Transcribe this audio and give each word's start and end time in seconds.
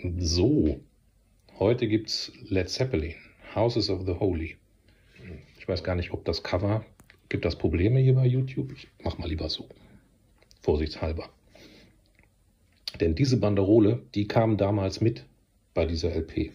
So, 0.00 0.78
heute 1.58 1.88
gibt's 1.88 2.30
Led 2.48 2.70
Zeppelin, 2.70 3.16
Houses 3.56 3.90
of 3.90 4.06
the 4.06 4.12
Holy. 4.12 4.56
Ich 5.58 5.66
weiß 5.66 5.82
gar 5.82 5.96
nicht, 5.96 6.12
ob 6.12 6.24
das 6.24 6.44
Cover, 6.44 6.84
gibt 7.28 7.44
das 7.44 7.58
Probleme 7.58 7.98
hier 7.98 8.14
bei 8.14 8.24
YouTube? 8.24 8.72
Ich 8.76 8.86
mach 9.02 9.18
mal 9.18 9.28
lieber 9.28 9.48
so, 9.48 9.68
vorsichtshalber. 10.62 11.28
Denn 13.00 13.16
diese 13.16 13.38
Banderole, 13.38 14.00
die 14.14 14.28
kam 14.28 14.56
damals 14.56 15.00
mit 15.00 15.24
bei 15.74 15.84
dieser 15.84 16.14
LP. 16.14 16.52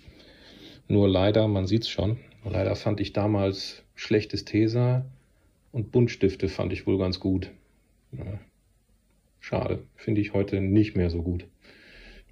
Nur 0.88 1.10
leider, 1.10 1.50
man 1.50 1.68
sieht's 1.68 1.90
schon, 1.90 2.20
leider 2.46 2.78
fand 2.78 3.02
ich 3.02 3.12
damals 3.12 3.84
schlechtes 3.94 4.46
Tesa 4.46 5.06
und 5.74 5.92
Buntstifte 5.92 6.48
fand 6.48 6.72
ich 6.72 6.88
wohl 6.88 6.98
ganz 6.98 7.20
gut. 7.20 7.52
Schade, 9.42 9.84
finde 9.98 10.22
ich 10.22 10.32
heute 10.32 10.62
nicht 10.62 10.96
mehr 10.96 11.10
so 11.10 11.22
gut. 11.22 11.46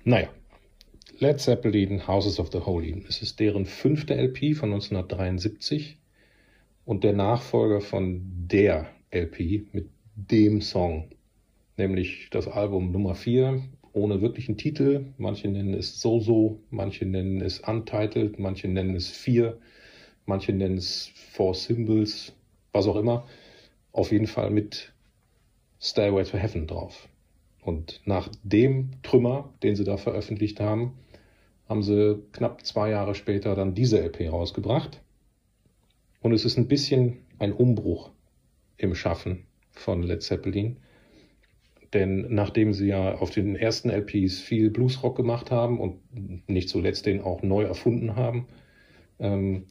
Naja, 0.06 0.30
Led 1.22 1.40
Zeppelin, 1.40 2.08
Houses 2.08 2.40
of 2.40 2.50
the 2.52 2.66
Holy. 2.66 3.04
Es 3.08 3.22
ist 3.22 3.40
deren 3.40 3.68
fünfte 3.68 4.16
LP 4.16 4.56
von 4.56 4.74
1973 4.74 6.00
und 6.84 7.04
der 7.04 7.14
Nachfolger 7.14 7.80
von 7.80 8.24
der 8.48 8.88
LP 9.12 9.72
mit 9.72 9.88
dem 10.16 10.62
Song, 10.62 11.12
nämlich 11.78 12.30
das 12.32 12.48
Album 12.48 12.92
Nummer 12.92 13.14
4, 13.14 13.62
ohne 13.94 14.20
wirklichen 14.22 14.58
Titel. 14.58 15.14
Manche 15.20 15.48
nennen 15.48 15.76
es 15.76 16.02
So-So, 16.02 16.60
manche 16.72 17.06
nennen 17.06 17.40
es 17.40 17.60
Untitled, 17.60 18.40
manche 18.40 18.68
nennen 18.68 18.96
es 18.96 19.12
4, 19.12 19.60
manche 20.26 20.54
nennen 20.54 20.80
es 20.80 21.12
Four 21.34 21.54
Symbols, 21.54 22.34
was 22.72 22.88
auch 22.88 22.96
immer. 22.96 23.28
Auf 23.92 24.12
jeden 24.12 24.26
Fall 24.26 24.50
mit 24.50 24.92
Stairway 25.80 26.24
to 26.24 26.40
Heaven 26.40 26.66
drauf. 26.66 27.08
Und 27.62 28.02
nach 28.06 28.28
dem 28.42 28.90
Trümmer, 29.04 29.54
den 29.62 29.76
sie 29.76 29.84
da 29.84 29.98
veröffentlicht 29.98 30.60
haben, 30.60 30.98
haben 31.72 31.84
sie 31.84 32.22
knapp 32.34 32.66
zwei 32.66 32.90
Jahre 32.90 33.16
später 33.16 33.56
dann 33.56 33.74
diese 33.74 33.98
LP 33.98 34.30
rausgebracht. 34.30 35.02
Und 36.22 36.34
es 36.34 36.44
ist 36.44 36.58
ein 36.58 36.68
bisschen 36.68 37.20
ein 37.40 37.54
Umbruch 37.54 38.12
im 38.76 38.94
Schaffen 38.94 39.46
von 39.72 40.04
Led 40.04 40.22
Zeppelin. 40.22 40.78
Denn 41.94 42.34
nachdem 42.34 42.74
sie 42.74 42.88
ja 42.88 43.16
auf 43.16 43.32
den 43.32 43.56
ersten 43.56 43.90
LPs 43.90 44.42
viel 44.42 44.70
Bluesrock 44.70 45.16
gemacht 45.16 45.50
haben 45.50 45.80
und 45.80 46.50
nicht 46.50 46.68
zuletzt 46.68 47.06
den 47.06 47.22
auch 47.22 47.42
neu 47.42 47.64
erfunden 47.64 48.18
haben, 48.18 48.48
ähm, 49.20 49.68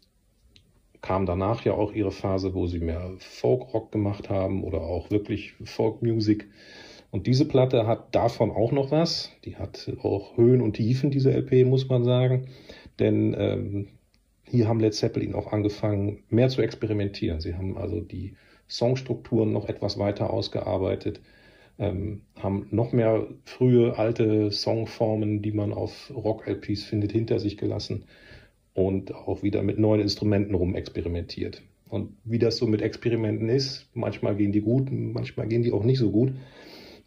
kam 1.02 1.26
danach 1.26 1.66
ja 1.66 1.74
auch 1.74 1.92
ihre 1.92 2.12
Phase, 2.12 2.54
wo 2.54 2.66
sie 2.66 2.80
mehr 2.80 3.12
Folkrock 3.18 3.92
gemacht 3.92 4.30
haben 4.30 4.64
oder 4.64 4.80
auch 4.80 5.10
wirklich 5.10 5.52
Folkmusik. 5.64 6.48
Und 7.10 7.26
diese 7.26 7.46
Platte 7.46 7.86
hat 7.86 8.14
davon 8.14 8.50
auch 8.50 8.72
noch 8.72 8.90
was. 8.90 9.30
Die 9.44 9.56
hat 9.56 9.90
auch 10.02 10.36
Höhen 10.36 10.60
und 10.60 10.74
Tiefen, 10.74 11.10
diese 11.10 11.32
LP, 11.32 11.66
muss 11.66 11.88
man 11.88 12.04
sagen. 12.04 12.46
Denn 12.98 13.34
ähm, 13.38 13.88
hier 14.44 14.68
haben 14.68 14.80
Led 14.80 14.94
Zeppelin 14.94 15.34
auch 15.34 15.52
angefangen, 15.52 16.22
mehr 16.28 16.48
zu 16.48 16.62
experimentieren. 16.62 17.40
Sie 17.40 17.54
haben 17.54 17.76
also 17.76 18.00
die 18.00 18.34
Songstrukturen 18.68 19.52
noch 19.52 19.68
etwas 19.68 19.98
weiter 19.98 20.32
ausgearbeitet, 20.32 21.20
ähm, 21.78 22.22
haben 22.36 22.68
noch 22.70 22.92
mehr 22.92 23.26
frühe 23.44 23.98
alte 23.98 24.52
Songformen, 24.52 25.42
die 25.42 25.52
man 25.52 25.72
auf 25.72 26.12
Rock-LPs 26.14 26.84
findet, 26.84 27.10
hinter 27.10 27.40
sich 27.40 27.56
gelassen 27.56 28.04
und 28.74 29.14
auch 29.14 29.42
wieder 29.42 29.62
mit 29.62 29.78
neuen 29.78 30.00
Instrumenten 30.00 30.54
rum 30.54 30.76
experimentiert. 30.76 31.62
Und 31.88 32.16
wie 32.24 32.38
das 32.38 32.56
so 32.56 32.68
mit 32.68 32.82
Experimenten 32.82 33.48
ist, 33.48 33.88
manchmal 33.94 34.36
gehen 34.36 34.52
die 34.52 34.60
gut, 34.60 34.90
manchmal 34.92 35.48
gehen 35.48 35.62
die 35.62 35.72
auch 35.72 35.82
nicht 35.82 35.98
so 35.98 36.12
gut. 36.12 36.32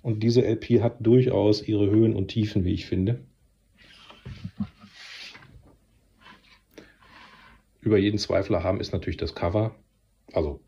Und 0.04 0.22
diese 0.22 0.46
LP 0.46 0.82
hat 0.82 0.98
durchaus 1.00 1.66
ihre 1.66 1.90
Höhen 1.90 2.14
und 2.14 2.28
Tiefen, 2.28 2.66
wie 2.66 2.74
ich 2.74 2.86
finde. 2.86 3.22
Über 7.80 7.98
jeden 7.98 8.18
Zweifler 8.18 8.64
haben 8.64 8.82
ist 8.82 8.92
natürlich 8.92 9.18
das 9.18 9.34
Cover. 9.34 9.74
Also 10.34 10.60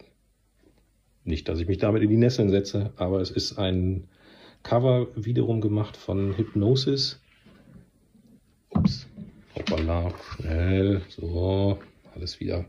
nicht, 1.25 1.49
dass 1.49 1.59
ich 1.59 1.67
mich 1.67 1.79
damit 1.79 2.01
in 2.01 2.09
die 2.09 2.17
Nesseln 2.17 2.49
setze, 2.49 2.93
aber 2.95 3.19
es 3.19 3.29
ist 3.29 3.57
ein 3.57 4.07
Cover 4.63 5.07
wiederum 5.15 5.59
gemacht 5.59 5.97
von 5.97 6.37
Hypnosis. 6.37 7.21
Ups, 8.69 9.07
hoppala, 9.53 10.13
schnell, 10.35 11.01
so, 11.09 11.77
alles 12.13 12.39
wieder 12.39 12.65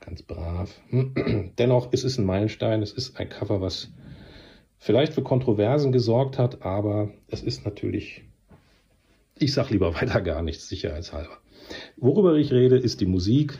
ganz 0.00 0.22
brav. 0.22 0.80
Dennoch 1.58 1.92
ist 1.92 2.02
es 2.02 2.18
ein 2.18 2.24
Meilenstein, 2.24 2.82
es 2.82 2.92
ist 2.92 3.16
ein 3.18 3.28
Cover, 3.28 3.60
was 3.60 3.92
vielleicht 4.82 5.14
für 5.14 5.22
Kontroversen 5.22 5.92
gesorgt 5.92 6.38
hat, 6.38 6.62
aber 6.62 7.12
es 7.28 7.40
ist 7.40 7.64
natürlich, 7.64 8.24
ich 9.38 9.52
sag 9.54 9.70
lieber 9.70 9.94
weiter 9.94 10.20
gar 10.20 10.42
nichts, 10.42 10.68
sicherheitshalber. 10.68 11.38
Worüber 11.96 12.34
ich 12.34 12.52
rede, 12.52 12.76
ist 12.76 13.00
die 13.00 13.06
Musik. 13.06 13.56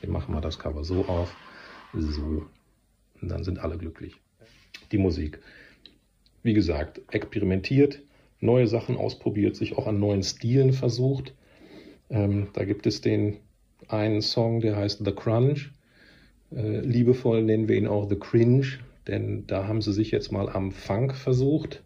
Wir 0.00 0.10
machen 0.10 0.34
mal 0.34 0.40
das 0.40 0.58
Cover 0.58 0.82
so 0.82 1.04
auf. 1.04 1.32
So. 1.94 2.46
Und 3.22 3.28
dann 3.28 3.44
sind 3.44 3.60
alle 3.60 3.78
glücklich. 3.78 4.16
Die 4.90 4.98
Musik. 4.98 5.38
Wie 6.42 6.52
gesagt, 6.52 7.00
experimentiert, 7.12 8.02
neue 8.40 8.66
Sachen 8.66 8.96
ausprobiert, 8.96 9.54
sich 9.54 9.78
auch 9.78 9.86
an 9.86 10.00
neuen 10.00 10.24
Stilen 10.24 10.72
versucht. 10.72 11.32
Ähm, 12.10 12.48
da 12.54 12.64
gibt 12.64 12.88
es 12.88 13.00
den 13.00 13.38
einen 13.86 14.20
Song, 14.20 14.60
der 14.60 14.76
heißt 14.76 15.04
The 15.04 15.12
Crunch. 15.12 15.70
Äh, 16.52 16.80
liebevoll 16.80 17.44
nennen 17.44 17.68
wir 17.68 17.76
ihn 17.76 17.86
auch 17.86 18.08
The 18.08 18.16
Cringe, 18.16 18.66
denn 19.06 19.46
da 19.46 19.66
haben 19.66 19.82
sie 19.82 19.92
sich 19.92 20.10
jetzt 20.10 20.32
mal 20.32 20.48
am 20.48 20.72
Funk 20.72 21.14
versucht. 21.14 21.82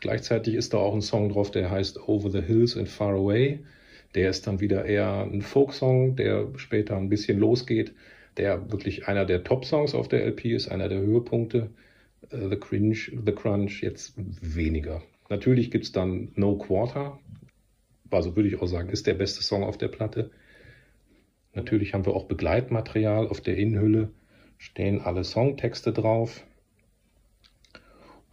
Gleichzeitig 0.00 0.54
ist 0.54 0.74
da 0.74 0.78
auch 0.78 0.94
ein 0.94 1.02
Song 1.02 1.30
drauf, 1.30 1.50
der 1.50 1.70
heißt 1.70 2.08
Over 2.08 2.30
the 2.30 2.42
Hills 2.42 2.76
and 2.76 2.88
Far 2.88 3.14
Away. 3.14 3.60
Der 4.14 4.30
ist 4.30 4.46
dann 4.46 4.60
wieder 4.60 4.84
eher 4.84 5.22
ein 5.22 5.42
Folksong, 5.42 6.16
der 6.16 6.48
später 6.56 6.96
ein 6.96 7.08
bisschen 7.08 7.38
losgeht, 7.38 7.94
der 8.36 8.70
wirklich 8.70 9.08
einer 9.08 9.24
der 9.24 9.44
Top-Songs 9.44 9.94
auf 9.94 10.08
der 10.08 10.24
LP 10.24 10.46
ist, 10.46 10.68
einer 10.68 10.88
der 10.88 11.00
Höhepunkte. 11.00 11.70
Uh, 12.32 12.48
the 12.48 12.56
Cringe, 12.56 12.96
The 13.26 13.32
Crunch 13.32 13.82
jetzt 13.82 14.14
weniger. 14.16 15.02
Natürlich 15.28 15.70
gibt's 15.70 15.92
dann 15.92 16.32
No 16.36 16.56
Quarter, 16.56 17.18
also 18.10 18.36
würde 18.36 18.48
ich 18.48 18.60
auch 18.60 18.66
sagen, 18.66 18.90
ist 18.90 19.06
der 19.06 19.14
beste 19.14 19.42
Song 19.42 19.64
auf 19.64 19.78
der 19.78 19.88
Platte. 19.88 20.30
Natürlich 21.54 21.94
haben 21.94 22.06
wir 22.06 22.14
auch 22.14 22.26
Begleitmaterial 22.26 23.28
auf 23.28 23.40
der 23.40 23.56
Innenhülle, 23.56 24.10
stehen 24.58 25.00
alle 25.00 25.24
Songtexte 25.24 25.92
drauf. 25.92 26.44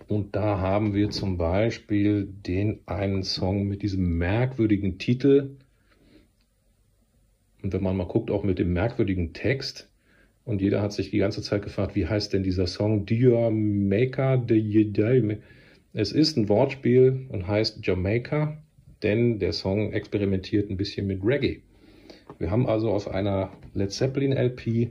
Und 0.08 0.36
da 0.36 0.60
haben 0.60 0.94
wir 0.94 1.10
zum 1.10 1.38
Beispiel 1.38 2.26
den 2.26 2.80
einen 2.86 3.24
Song 3.24 3.68
mit 3.68 3.82
diesem 3.82 4.18
merkwürdigen 4.18 4.98
Titel. 4.98 5.58
Und 7.62 7.74
wenn 7.74 7.84
man 7.84 7.96
mal 7.96 8.08
guckt, 8.08 8.32
auch 8.32 8.44
mit 8.44 8.60
dem 8.60 8.74
merkwürdigen 8.74 9.34
Text. 9.34 9.90
Und 10.44 10.62
jeder 10.62 10.82
hat 10.82 10.92
sich 10.92 11.12
die 11.12 11.20
ganze 11.20 11.42
Zeit 11.42 11.62
gefragt, 11.62 11.96
wie 11.96 12.08
heißt 12.08 12.34
denn 12.34 12.44
dieser 12.44 12.68
Song? 12.68 13.06
Jamaica 13.08 14.44
Es 15.94 16.12
ist 16.12 16.38
ein 16.38 16.50
Wortspiel 16.50 17.28
und 17.30 17.48
heißt 17.48 17.86
Jamaica, 17.86 18.58
denn 19.04 19.40
der 19.40 19.54
Song 19.54 19.94
experimentiert 19.94 20.70
ein 20.70 20.78
bisschen 20.78 21.08
mit 21.08 21.24
Reggae. 21.24 21.62
Wir 22.40 22.50
haben 22.50 22.66
also 22.68 22.92
auf 22.92 23.08
einer 23.08 23.52
Led 23.74 23.92
Zeppelin 23.92 24.34
LP 24.34 24.90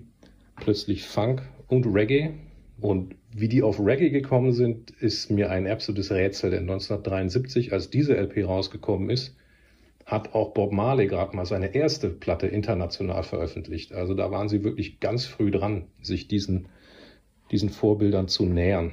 plötzlich 0.57 1.05
Funk 1.05 1.43
und 1.69 1.87
Reggae 1.87 2.35
und 2.81 3.15
wie 3.33 3.49
die 3.49 3.63
auf 3.63 3.79
Reggae 3.79 4.11
gekommen 4.11 4.53
sind, 4.53 4.91
ist 4.91 5.31
mir 5.31 5.51
ein 5.51 5.67
absolutes 5.67 6.11
Rätsel. 6.11 6.51
Denn 6.51 6.63
1973, 6.63 7.73
als 7.73 7.91
diese 7.91 8.17
LP 8.17 8.45
rausgekommen 8.45 9.11
ist, 9.11 9.37
hat 10.07 10.35
auch 10.35 10.53
Bob 10.53 10.73
Marley 10.73 11.07
gerade 11.07 11.37
mal 11.37 11.47
seine 11.47 11.75
erste 11.75 12.09
Platte 12.09 12.49
international 12.49 13.23
veröffentlicht. 13.23 13.93
Also 13.93 14.15
da 14.15 14.31
waren 14.31 14.49
sie 14.49 14.65
wirklich 14.65 14.99
ganz 14.99 15.27
früh 15.27 15.51
dran, 15.51 15.87
sich 16.03 16.27
diesen, 16.27 16.67
diesen 17.51 17.69
Vorbildern 17.69 18.27
zu 18.27 18.47
nähern. 18.47 18.93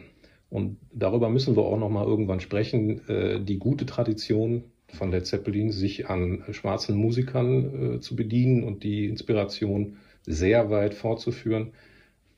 Und 0.50 0.78
darüber 0.94 1.30
müssen 1.30 1.56
wir 1.56 1.64
auch 1.64 1.80
noch 1.80 1.90
mal 1.90 2.06
irgendwann 2.06 2.40
sprechen. 2.40 3.08
Äh, 3.10 3.42
die 3.42 3.58
gute 3.58 3.86
Tradition 3.86 4.64
von 4.88 5.12
der 5.12 5.24
Zeppelin, 5.24 5.72
sich 5.72 6.10
an 6.10 6.44
schwarzen 6.52 6.96
Musikern 6.98 7.96
äh, 7.96 8.00
zu 8.00 8.16
bedienen 8.16 8.64
und 8.64 8.84
die 8.84 9.08
Inspiration 9.08 9.98
sehr 10.26 10.70
weit 10.70 10.94
fortzuführen. 10.94 11.72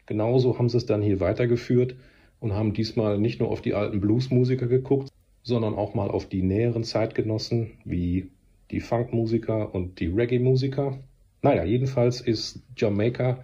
Genauso 0.09 0.57
haben 0.57 0.69
sie 0.69 0.77
es 0.77 0.87
dann 0.87 1.03
hier 1.03 1.19
weitergeführt 1.19 1.95
und 2.39 2.53
haben 2.53 2.73
diesmal 2.73 3.19
nicht 3.19 3.39
nur 3.39 3.51
auf 3.51 3.61
die 3.61 3.75
alten 3.75 4.01
Bluesmusiker 4.01 4.65
geguckt, 4.65 5.09
sondern 5.43 5.75
auch 5.75 5.93
mal 5.93 6.09
auf 6.09 6.27
die 6.27 6.41
näheren 6.41 6.83
Zeitgenossen 6.83 7.73
wie 7.85 8.31
die 8.71 8.79
Funkmusiker 8.79 9.75
und 9.75 9.99
die 9.99 10.07
Reggae-Musiker. 10.07 10.97
Naja, 11.43 11.63
jedenfalls 11.63 12.21
ist 12.21 12.63
Jamaica 12.75 13.43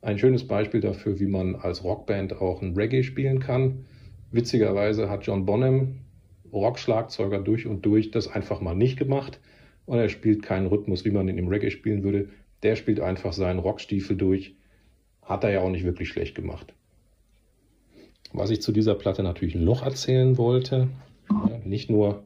ein 0.00 0.16
schönes 0.16 0.46
Beispiel 0.46 0.80
dafür, 0.80 1.18
wie 1.18 1.26
man 1.26 1.56
als 1.56 1.82
Rockband 1.82 2.40
auch 2.40 2.62
ein 2.62 2.74
Reggae 2.76 3.02
spielen 3.02 3.40
kann. 3.40 3.84
Witzigerweise 4.30 5.10
hat 5.10 5.26
John 5.26 5.44
Bonham, 5.44 5.96
Rockschlagzeuger 6.52 7.40
durch 7.40 7.66
und 7.66 7.84
durch, 7.84 8.12
das 8.12 8.28
einfach 8.28 8.60
mal 8.60 8.76
nicht 8.76 8.96
gemacht. 8.96 9.40
Und 9.86 9.98
er 9.98 10.08
spielt 10.08 10.44
keinen 10.44 10.68
Rhythmus, 10.68 11.04
wie 11.04 11.10
man 11.10 11.26
ihn 11.26 11.38
im 11.38 11.48
Reggae 11.48 11.72
spielen 11.72 12.04
würde. 12.04 12.28
Der 12.62 12.76
spielt 12.76 13.00
einfach 13.00 13.32
seinen 13.32 13.58
Rockstiefel 13.58 14.16
durch 14.16 14.54
hat 15.26 15.44
er 15.44 15.50
ja 15.50 15.60
auch 15.60 15.70
nicht 15.70 15.84
wirklich 15.84 16.08
schlecht 16.08 16.34
gemacht. 16.34 16.72
Was 18.32 18.50
ich 18.50 18.62
zu 18.62 18.72
dieser 18.72 18.94
Platte 18.94 19.22
natürlich 19.22 19.54
noch 19.54 19.82
erzählen 19.82 20.38
wollte, 20.38 20.88
nicht 21.64 21.90
nur 21.90 22.24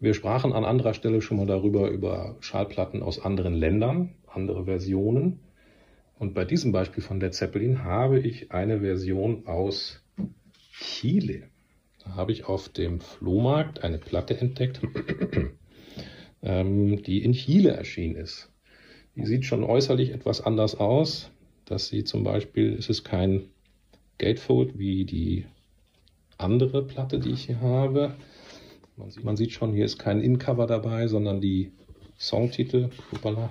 Wir 0.00 0.14
sprachen 0.14 0.52
an 0.52 0.64
anderer 0.64 0.94
Stelle 0.94 1.20
schon 1.20 1.38
mal 1.38 1.46
darüber, 1.46 1.90
über 1.90 2.36
Schallplatten 2.38 3.02
aus 3.02 3.18
anderen 3.20 3.52
Ländern, 3.54 4.14
andere 4.28 4.64
Versionen. 4.64 5.40
Und 6.20 6.34
bei 6.34 6.44
diesem 6.44 6.70
Beispiel 6.70 7.02
von 7.02 7.18
Led 7.18 7.34
Zeppelin 7.34 7.82
habe 7.82 8.20
ich 8.20 8.52
eine 8.52 8.80
Version 8.80 9.46
aus 9.48 10.04
Chile. 10.70 11.48
Da 12.04 12.14
habe 12.14 12.30
ich 12.30 12.44
auf 12.44 12.68
dem 12.68 13.00
Flohmarkt 13.00 13.82
eine 13.82 13.98
Platte 13.98 14.38
entdeckt, 14.38 14.80
ähm, 16.42 17.02
die 17.02 17.24
in 17.24 17.32
Chile 17.32 17.70
erschienen 17.70 18.14
ist. 18.14 18.52
Die 19.18 19.26
sieht 19.26 19.44
schon 19.44 19.64
äußerlich 19.64 20.12
etwas 20.12 20.40
anders 20.40 20.76
aus. 20.76 21.30
Dass 21.64 21.88
sie 21.88 22.04
zum 22.04 22.22
Beispiel, 22.22 22.74
es 22.78 22.88
ist 22.88 23.04
kein 23.04 23.50
Gatefold 24.16 24.78
wie 24.78 25.04
die 25.04 25.44
andere 26.38 26.82
Platte, 26.82 27.18
die 27.18 27.32
ich 27.32 27.46
hier 27.46 27.60
habe. 27.60 28.14
Man 28.96 29.10
sieht, 29.10 29.24
man 29.24 29.36
sieht 29.36 29.52
schon, 29.52 29.74
hier 29.74 29.84
ist 29.84 29.98
kein 29.98 30.20
In-Cover 30.20 30.66
dabei, 30.66 31.08
sondern 31.08 31.40
die 31.40 31.72
Songtitel. 32.18 32.90
Hoppala. 33.12 33.50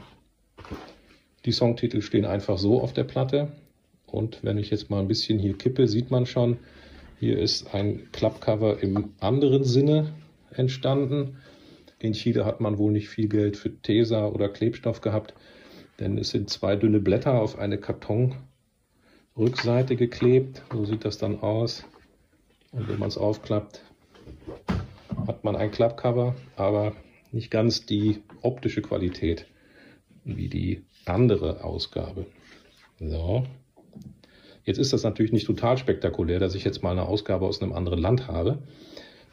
Die 1.46 1.52
Songtitel 1.52 2.02
stehen 2.02 2.26
einfach 2.26 2.58
so 2.58 2.82
auf 2.82 2.94
der 2.94 3.04
Platte. 3.04 3.52
Und 4.06 4.44
wenn 4.44 4.58
ich 4.58 4.70
jetzt 4.70 4.90
mal 4.90 5.02
ein 5.02 5.08
bisschen 5.10 5.38
hier 5.38 5.58
kippe, 5.58 5.88
sieht 5.88 6.10
man 6.10 6.26
schon, 6.26 6.58
hier 7.20 7.38
ist 7.38 7.74
ein 7.76 8.10
Klappcover 8.14 8.82
im 8.82 9.14
anderen 9.20 9.66
Sinne 9.66 10.14
entstanden. 10.52 11.38
In 12.00 12.14
Chile 12.14 12.46
hat 12.46 12.62
man 12.62 12.78
wohl 12.78 12.92
nicht 12.92 13.10
viel 13.10 13.28
Geld 13.28 13.58
für 13.58 13.76
Tesa 13.82 14.28
oder 14.28 14.50
Klebstoff 14.50 15.02
gehabt, 15.02 15.34
denn 16.00 16.16
es 16.18 16.30
sind 16.30 16.50
zwei 16.50 16.76
dünne 16.76 17.00
Blätter 17.00 17.42
auf 17.42 17.58
eine 17.58 17.80
Kartonrückseite 17.80 19.96
geklebt. 19.96 20.62
So 20.72 20.86
sieht 20.86 21.06
das 21.06 21.18
dann 21.18 21.40
aus. 21.40 21.86
Und 22.72 22.88
wenn 22.88 23.00
man 23.00 23.08
es 23.08 23.18
aufklappt, 23.18 23.82
hat 25.26 25.44
man 25.44 25.56
ein 25.56 25.72
Klappcover, 25.72 26.36
aber 26.56 26.94
nicht 27.32 27.50
ganz 27.50 27.86
die 27.86 28.22
optische 28.42 28.84
Qualität 28.84 29.48
wie 30.24 30.50
die 30.50 30.84
andere 31.06 31.64
Ausgabe. 31.64 32.28
So. 33.00 33.46
Jetzt 34.64 34.78
ist 34.78 34.94
das 34.94 35.04
natürlich 35.04 35.32
nicht 35.32 35.48
total 35.48 35.78
spektakulär, 35.78 36.40
dass 36.40 36.54
ich 36.54 36.64
jetzt 36.64 36.84
mal 36.84 36.92
eine 36.92 37.08
Ausgabe 37.08 37.46
aus 37.46 37.62
einem 37.62 37.74
anderen 37.74 38.00
Land 38.00 38.28
habe. 38.28 38.60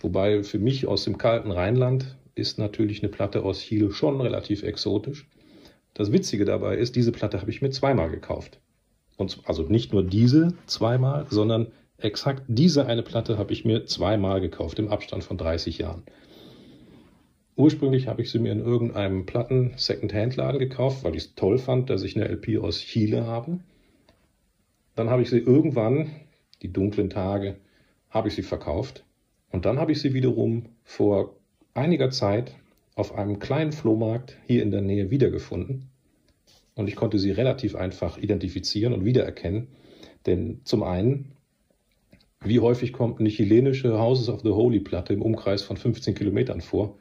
Wobei 0.00 0.42
für 0.44 0.58
mich 0.58 0.86
aus 0.86 1.04
dem 1.04 1.18
kalten 1.18 1.50
Rheinland 1.50 2.16
ist 2.34 2.58
natürlich 2.58 3.02
eine 3.02 3.10
Platte 3.10 3.42
aus 3.44 3.60
Chile 3.60 3.92
schon 3.92 4.20
relativ 4.20 4.62
exotisch. 4.62 5.28
Das 5.94 6.12
Witzige 6.12 6.44
dabei 6.44 6.76
ist, 6.76 6.96
diese 6.96 7.12
Platte 7.12 7.40
habe 7.40 7.50
ich 7.50 7.62
mir 7.62 7.70
zweimal 7.70 8.10
gekauft. 8.10 8.60
Und 9.16 9.40
also 9.44 9.62
nicht 9.62 9.92
nur 9.92 10.02
diese 10.02 10.54
zweimal, 10.66 11.26
sondern 11.30 11.68
exakt 11.98 12.42
diese 12.48 12.86
eine 12.86 13.02
Platte 13.02 13.38
habe 13.38 13.52
ich 13.52 13.64
mir 13.64 13.86
zweimal 13.86 14.40
gekauft 14.40 14.78
im 14.78 14.88
Abstand 14.88 15.22
von 15.22 15.38
30 15.38 15.78
Jahren. 15.78 16.02
Ursprünglich 17.56 18.08
habe 18.08 18.22
ich 18.22 18.30
sie 18.32 18.40
mir 18.40 18.50
in 18.50 18.58
irgendeinem 18.58 19.26
Platten 19.26 19.74
Second-Hand-Laden 19.76 20.58
gekauft, 20.58 21.04
weil 21.04 21.14
ich 21.14 21.22
es 21.22 21.34
toll 21.36 21.58
fand, 21.58 21.88
dass 21.88 22.02
ich 22.02 22.16
eine 22.16 22.28
LP 22.28 22.58
aus 22.58 22.80
Chile 22.80 23.26
habe. 23.26 23.60
Dann 24.96 25.08
habe 25.08 25.22
ich 25.22 25.30
sie 25.30 25.38
irgendwann, 25.38 26.10
die 26.62 26.72
dunklen 26.72 27.10
Tage, 27.10 27.56
habe 28.10 28.26
ich 28.26 28.34
sie 28.34 28.42
verkauft. 28.42 29.04
Und 29.52 29.66
dann 29.66 29.78
habe 29.78 29.92
ich 29.92 30.00
sie 30.00 30.14
wiederum 30.14 30.66
vor 30.82 31.36
einiger 31.74 32.10
Zeit 32.10 32.54
auf 32.94 33.14
einem 33.14 33.38
kleinen 33.38 33.72
Flohmarkt 33.72 34.36
hier 34.46 34.62
in 34.62 34.70
der 34.70 34.80
Nähe 34.80 35.10
wiedergefunden. 35.10 35.88
Und 36.74 36.88
ich 36.88 36.96
konnte 36.96 37.18
sie 37.18 37.30
relativ 37.30 37.76
einfach 37.76 38.18
identifizieren 38.18 38.92
und 38.92 39.04
wiedererkennen. 39.04 39.68
Denn 40.26 40.60
zum 40.64 40.82
einen, 40.82 41.32
wie 42.40 42.60
häufig 42.60 42.92
kommt 42.92 43.20
eine 43.20 43.28
chilenische 43.28 43.98
Houses 43.98 44.28
of 44.28 44.42
the 44.42 44.50
Holy 44.50 44.80
Platte 44.80 45.12
im 45.12 45.22
Umkreis 45.22 45.62
von 45.62 45.76
15 45.76 46.14
Kilometern 46.14 46.60
vor? 46.60 46.96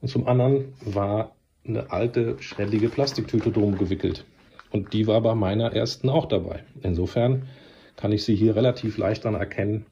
Und 0.00 0.08
zum 0.08 0.26
anderen 0.26 0.74
war 0.80 1.34
eine 1.66 1.90
alte, 1.90 2.36
schnellige 2.40 2.88
Plastiktüte 2.88 3.50
drum 3.50 3.76
gewickelt. 3.76 4.24
Und 4.70 4.92
die 4.92 5.06
war 5.06 5.20
bei 5.20 5.34
meiner 5.34 5.72
ersten 5.72 6.08
auch 6.08 6.26
dabei. 6.26 6.64
Insofern 6.82 7.48
kann 7.96 8.12
ich 8.12 8.24
sie 8.24 8.36
hier 8.36 8.56
relativ 8.56 8.98
leicht 8.98 9.24
dann 9.24 9.34
erkennen. 9.34 9.86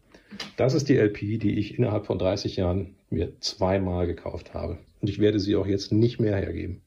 Das 0.57 0.75
ist 0.75 0.89
die 0.89 0.97
LP, 0.97 1.39
die 1.39 1.59
ich 1.59 1.79
innerhalb 1.79 2.07
von 2.07 2.19
30 2.19 2.57
Jahren 2.57 2.95
mir 3.11 3.39
zweimal 3.41 4.07
gekauft 4.07 4.55
habe. 4.55 4.79
Und 5.01 5.09
ich 5.09 5.19
werde 5.19 5.41
sie 5.41 5.57
auch 5.57 5.67
jetzt 5.67 5.93
nicht 5.93 6.21
mehr 6.21 6.37
hergeben. 6.37 6.81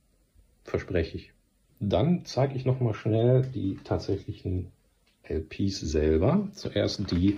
Verspreche 0.64 1.18
ich. 1.18 1.34
Dann 1.80 2.25
zeige 2.25 2.56
ich 2.56 2.66
nochmal 2.66 2.94
schnell 2.94 3.46
die 3.54 3.78
tatsächlichen 3.84 4.72
LPs 5.24 5.80
selber. 5.80 6.48
Zuerst 6.54 7.12
die 7.12 7.38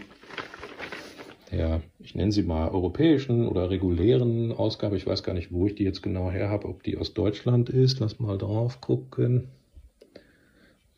der, 1.51 1.81
ich 1.99 2.13
nenne 2.13 2.31
sie 2.31 2.43
mal 2.43 2.69
europäischen 2.69 3.47
oder 3.47 3.69
regulären 3.69 4.51
Ausgabe. 4.51 4.97
Ich 4.97 5.07
weiß 5.07 5.23
gar 5.23 5.33
nicht, 5.33 5.51
wo 5.51 5.65
ich 5.65 5.75
die 5.75 5.83
jetzt 5.83 6.03
genau 6.03 6.29
her 6.29 6.49
habe, 6.49 6.67
ob 6.67 6.83
die 6.83 6.97
aus 6.97 7.13
Deutschland 7.13 7.69
ist. 7.69 7.99
Lass 7.99 8.19
mal 8.19 8.37
drauf 8.37 8.81
gucken. 8.81 9.47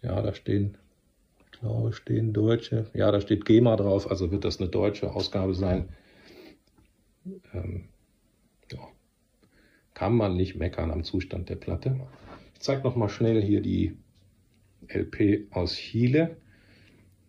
Ja, 0.01 0.21
da 0.21 0.33
stehen, 0.33 0.77
glaube, 1.61 1.93
stehen 1.93 2.33
deutsche. 2.33 2.87
Ja, 2.93 3.11
da 3.11 3.21
steht 3.21 3.45
GEMA 3.45 3.75
drauf, 3.77 4.09
also 4.09 4.31
wird 4.31 4.43
das 4.43 4.59
eine 4.59 4.69
deutsche 4.69 5.13
Ausgabe 5.13 5.53
sein. 5.53 5.89
Ähm, 7.53 7.85
ja. 8.71 8.79
Kann 9.93 10.15
man 10.15 10.35
nicht 10.35 10.55
meckern 10.55 10.91
am 10.91 11.03
Zustand 11.03 11.49
der 11.49 11.55
Platte. 11.55 11.99
Ich 12.55 12.61
zeige 12.61 12.83
noch 12.83 12.95
mal 12.95 13.09
schnell 13.09 13.41
hier 13.41 13.61
die 13.61 13.95
LP 14.87 15.47
aus 15.51 15.75
Chile. 15.75 16.37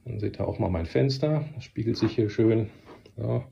Dann 0.04 0.18
seht 0.18 0.40
ihr 0.40 0.48
auch 0.48 0.58
mal 0.58 0.70
mein 0.70 0.86
Fenster. 0.86 1.44
Das 1.54 1.64
spiegelt 1.64 1.96
sich 1.96 2.12
hier 2.12 2.30
schön. 2.30 2.70
Ja. 3.16 3.46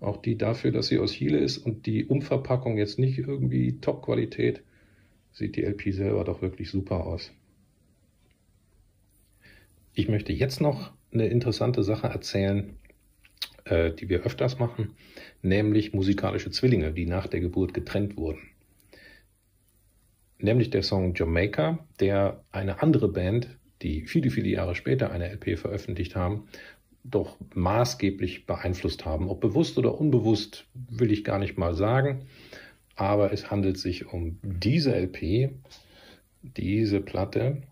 Auch 0.00 0.16
die 0.18 0.38
dafür, 0.38 0.70
dass 0.70 0.86
sie 0.86 1.00
aus 1.00 1.12
Chile 1.12 1.38
ist 1.38 1.58
und 1.58 1.86
die 1.86 2.06
Umverpackung 2.06 2.78
jetzt 2.78 3.00
nicht 3.00 3.18
irgendwie 3.18 3.80
Top-Qualität, 3.80 4.62
sieht 5.32 5.56
die 5.56 5.64
LP 5.64 5.92
selber 5.92 6.22
doch 6.22 6.40
wirklich 6.40 6.70
super 6.70 7.04
aus. 7.04 7.32
Ich 9.98 10.06
möchte 10.06 10.32
jetzt 10.32 10.60
noch 10.60 10.92
eine 11.12 11.26
interessante 11.26 11.82
Sache 11.82 12.06
erzählen, 12.06 12.76
äh, 13.64 13.90
die 13.90 14.08
wir 14.08 14.22
öfters 14.22 14.60
machen, 14.60 14.94
nämlich 15.42 15.92
musikalische 15.92 16.52
Zwillinge, 16.52 16.92
die 16.92 17.04
nach 17.04 17.26
der 17.26 17.40
Geburt 17.40 17.74
getrennt 17.74 18.16
wurden. 18.16 18.38
Nämlich 20.38 20.70
der 20.70 20.84
Song 20.84 21.14
Jamaica, 21.16 21.84
der 21.98 22.44
eine 22.52 22.80
andere 22.80 23.08
Band, 23.08 23.48
die 23.82 24.06
viele, 24.06 24.30
viele 24.30 24.48
Jahre 24.48 24.76
später 24.76 25.10
eine 25.10 25.32
LP 25.32 25.58
veröffentlicht 25.58 26.14
haben, 26.14 26.46
doch 27.02 27.36
maßgeblich 27.56 28.46
beeinflusst 28.46 29.04
haben. 29.04 29.28
Ob 29.28 29.40
bewusst 29.40 29.78
oder 29.78 29.98
unbewusst, 30.00 30.66
will 30.74 31.10
ich 31.10 31.24
gar 31.24 31.40
nicht 31.40 31.58
mal 31.58 31.74
sagen. 31.74 32.20
Aber 32.94 33.32
es 33.32 33.50
handelt 33.50 33.78
sich 33.78 34.06
um 34.06 34.38
diese 34.42 34.94
LP, 34.94 35.50
diese 36.42 37.00
Platte 37.00 37.62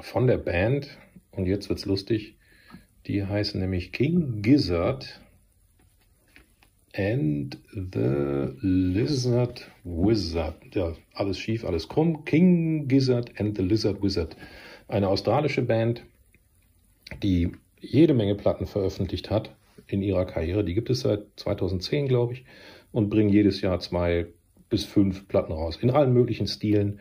von 0.00 0.26
der 0.26 0.38
Band, 0.38 0.88
und 1.32 1.46
jetzt 1.46 1.68
wird's 1.68 1.86
lustig. 1.86 2.36
Die 3.06 3.24
heißen 3.24 3.58
nämlich 3.58 3.92
King 3.92 4.42
Gizzard 4.42 5.20
and 6.94 7.58
the 7.72 8.48
Lizard 8.60 9.70
Wizard. 9.84 10.56
Ja, 10.74 10.94
alles 11.14 11.38
schief, 11.38 11.64
alles 11.64 11.88
krumm. 11.88 12.24
King 12.24 12.88
Gizzard 12.88 13.38
and 13.40 13.56
the 13.56 13.62
Lizard 13.62 14.02
Wizard. 14.02 14.36
Eine 14.88 15.08
australische 15.08 15.62
Band, 15.62 16.04
die 17.22 17.52
jede 17.80 18.14
Menge 18.14 18.34
Platten 18.34 18.66
veröffentlicht 18.66 19.30
hat 19.30 19.54
in 19.86 20.02
ihrer 20.02 20.26
Karriere. 20.26 20.64
Die 20.64 20.74
gibt 20.74 20.90
es 20.90 21.00
seit 21.00 21.24
2010, 21.36 22.08
glaube 22.08 22.34
ich, 22.34 22.44
und 22.92 23.08
bringen 23.08 23.30
jedes 23.30 23.60
Jahr 23.60 23.80
zwei 23.80 24.26
bis 24.68 24.84
fünf 24.84 25.26
Platten 25.28 25.52
raus. 25.52 25.78
In 25.80 25.90
allen 25.90 26.12
möglichen 26.12 26.46
Stilen. 26.46 27.00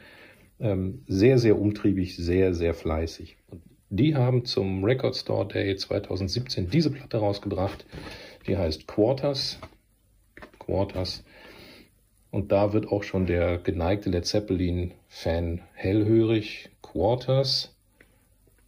Ähm, 0.61 1.03
sehr, 1.07 1.39
sehr 1.39 1.57
umtriebig, 1.57 2.17
sehr, 2.17 2.53
sehr 2.53 2.73
fleißig. 2.73 3.37
Und 3.47 3.61
die 3.89 4.15
haben 4.15 4.45
zum 4.45 4.83
Record 4.83 5.15
Store 5.15 5.47
Day 5.47 5.75
2017 5.75 6.69
diese 6.69 6.91
Platte 6.91 7.17
rausgebracht. 7.17 7.85
Die 8.47 8.55
heißt 8.55 8.87
Quarters. 8.87 9.59
Quarters. 10.59 11.23
Und 12.31 12.51
da 12.51 12.73
wird 12.73 12.87
auch 12.91 13.01
schon 13.01 13.25
der 13.25 13.57
geneigte 13.57 14.11
Led 14.11 14.25
Zeppelin-Fan 14.25 15.61
hellhörig. 15.73 16.69
Quarters. 16.83 17.75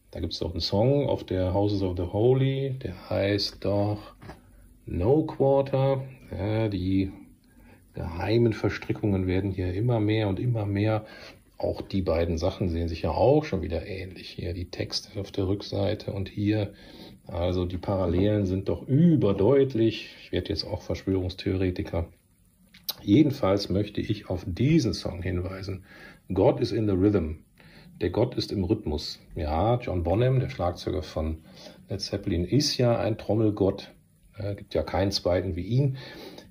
Da 0.09 0.19
gibt 0.19 0.33
es 0.33 0.41
auch 0.41 0.51
einen 0.51 0.59
Song 0.59 1.07
auf 1.07 1.23
der 1.23 1.53
Houses 1.53 1.83
of 1.83 1.95
the 1.97 2.03
Holy, 2.03 2.71
der 2.83 3.09
heißt 3.09 3.63
doch 3.63 4.13
No 4.85 5.23
Quarter. 5.23 6.03
Ja, 6.31 6.67
die 6.67 7.11
geheimen 7.93 8.53
Verstrickungen 8.53 9.27
werden 9.27 9.51
hier 9.51 9.73
immer 9.73 9.99
mehr 9.99 10.27
und 10.27 10.39
immer 10.39 10.65
mehr 10.65 11.05
auch 11.63 11.81
die 11.81 12.01
beiden 12.01 12.37
Sachen 12.37 12.69
sehen 12.69 12.87
sich 12.87 13.03
ja 13.03 13.11
auch 13.11 13.45
schon 13.45 13.61
wieder 13.61 13.85
ähnlich. 13.85 14.29
Hier 14.29 14.53
die 14.53 14.69
Texte 14.69 15.19
auf 15.19 15.31
der 15.31 15.47
Rückseite 15.47 16.11
und 16.11 16.29
hier. 16.29 16.73
Also 17.27 17.65
die 17.65 17.77
Parallelen 17.77 18.45
sind 18.45 18.67
doch 18.67 18.87
überdeutlich. 18.87 20.09
Ich 20.23 20.31
werde 20.31 20.49
jetzt 20.49 20.65
auch 20.65 20.81
Verschwörungstheoretiker. 20.81 22.09
Jedenfalls 23.03 23.69
möchte 23.69 24.01
ich 24.01 24.29
auf 24.29 24.43
diesen 24.47 24.93
Song 24.93 25.21
hinweisen. 25.21 25.85
God 26.33 26.59
is 26.59 26.71
in 26.71 26.87
the 26.87 26.93
Rhythm. 26.93 27.43
Der 27.99 28.09
Gott 28.09 28.35
ist 28.35 28.51
im 28.51 28.63
Rhythmus. 28.63 29.19
Ja, 29.35 29.79
John 29.79 30.03
Bonham, 30.03 30.39
der 30.39 30.49
Schlagzeuger 30.49 31.03
von 31.03 31.43
Led 31.89 32.01
Zeppelin, 32.01 32.45
ist 32.45 32.77
ja 32.77 32.97
ein 32.97 33.17
Trommelgott. 33.17 33.93
Es 34.37 34.57
gibt 34.57 34.73
ja 34.73 34.81
keinen 34.81 35.11
zweiten 35.11 35.55
wie 35.55 35.61
ihn. 35.61 35.97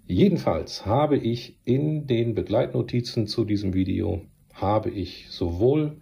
Jedenfalls 0.06 0.86
habe 0.86 1.16
ich 1.16 1.58
in 1.64 2.06
den 2.06 2.34
Begleitnotizen 2.34 3.26
zu 3.26 3.44
diesem 3.44 3.74
Video 3.74 4.24
habe 4.60 4.90
ich 4.90 5.26
sowohl 5.30 5.96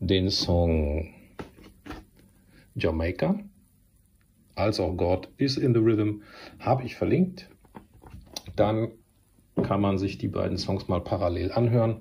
den 0.00 0.30
Song 0.30 1.14
Jamaica 2.74 3.38
als 4.60 4.78
auch 4.78 4.96
God 4.96 5.28
is 5.36 5.56
in 5.56 5.74
the 5.74 5.80
Rhythm 5.80 6.22
habe 6.58 6.84
ich 6.84 6.94
verlinkt. 6.94 7.48
Dann 8.56 8.92
kann 9.62 9.80
man 9.80 9.98
sich 9.98 10.18
die 10.18 10.28
beiden 10.28 10.58
Songs 10.58 10.88
mal 10.88 11.00
parallel 11.00 11.52
anhören 11.52 12.00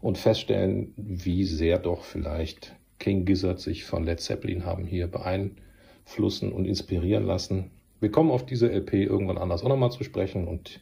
und 0.00 0.18
feststellen, 0.18 0.92
wie 0.96 1.44
sehr 1.44 1.78
doch 1.78 2.02
vielleicht 2.02 2.74
King 2.98 3.24
Gizzard 3.24 3.60
sich 3.60 3.84
von 3.84 4.04
Led 4.04 4.20
Zeppelin 4.20 4.64
haben 4.64 4.84
hier 4.84 5.06
beeinflussen 5.06 6.52
und 6.52 6.64
inspirieren 6.64 7.24
lassen. 7.24 7.70
Wir 8.00 8.10
kommen 8.10 8.30
auf 8.30 8.46
diese 8.46 8.70
LP 8.70 8.94
irgendwann 8.94 9.38
anders 9.38 9.62
auch 9.62 9.68
nochmal 9.68 9.92
zu 9.92 10.04
sprechen 10.04 10.46
und 10.46 10.80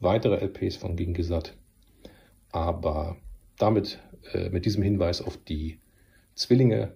weitere 0.00 0.44
LPs 0.44 0.76
von 0.76 0.96
King 0.96 1.14
Gizzard. 1.14 1.56
Aber 2.50 3.16
damit, 3.58 4.00
äh, 4.32 4.50
mit 4.50 4.64
diesem 4.64 4.82
Hinweis 4.82 5.22
auf 5.22 5.36
die 5.36 5.80
Zwillinge, 6.34 6.94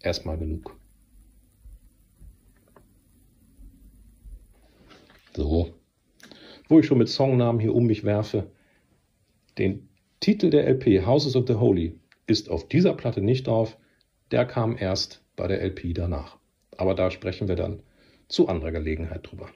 erstmal 0.00 0.38
genug. 0.38 0.78
So, 5.34 5.74
wo 6.68 6.78
ich 6.80 6.86
schon 6.86 6.98
mit 6.98 7.08
Songnamen 7.08 7.60
hier 7.60 7.74
um 7.74 7.86
mich 7.86 8.04
werfe, 8.04 8.50
den 9.58 9.88
Titel 10.20 10.50
der 10.50 10.66
LP 10.68 11.06
Houses 11.06 11.36
of 11.36 11.46
the 11.46 11.54
Holy 11.54 11.98
ist 12.26 12.50
auf 12.50 12.68
dieser 12.68 12.94
Platte 12.94 13.20
nicht 13.20 13.46
drauf, 13.46 13.78
der 14.30 14.44
kam 14.44 14.76
erst 14.76 15.24
bei 15.36 15.46
der 15.48 15.62
LP 15.62 15.94
danach. 15.94 16.38
Aber 16.76 16.94
da 16.94 17.10
sprechen 17.10 17.48
wir 17.48 17.56
dann 17.56 17.82
zu 18.28 18.48
anderer 18.48 18.72
Gelegenheit 18.72 19.30
drüber. 19.30 19.50